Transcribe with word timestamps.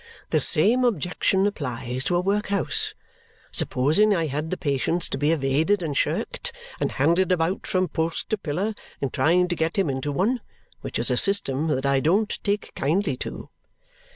The 0.31 0.41
same 0.41 0.83
objection 0.83 1.45
applies 1.45 2.03
to 2.05 2.15
a 2.15 2.21
workhouse, 2.21 2.95
supposing 3.51 4.15
I 4.15 4.25
had 4.25 4.49
the 4.49 4.57
patience 4.57 5.07
to 5.09 5.17
be 5.19 5.31
evaded 5.31 5.83
and 5.83 5.95
shirked, 5.95 6.51
and 6.79 6.93
handed 6.93 7.31
about 7.31 7.67
from 7.67 7.87
post 7.87 8.27
to 8.31 8.37
pillar 8.39 8.73
in 8.99 9.11
trying 9.11 9.47
to 9.49 9.55
get 9.55 9.77
him 9.77 9.91
into 9.91 10.11
one, 10.11 10.41
which 10.79 10.97
is 10.97 11.11
a 11.11 11.17
system 11.17 11.67
that 11.67 11.85
I 11.85 11.99
don't 11.99 12.39
take 12.43 12.73
kindly 12.73 13.15
to." 13.17 13.49